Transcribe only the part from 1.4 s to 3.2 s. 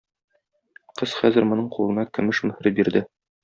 моның кулына көмеш мөһер бирде.